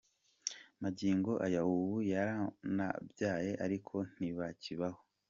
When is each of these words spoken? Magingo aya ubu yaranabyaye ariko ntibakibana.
Magingo 0.81 1.31
aya 1.45 1.61
ubu 1.71 1.93
yaranabyaye 2.13 3.51
ariko 3.65 3.95
ntibakibana. 4.15 4.99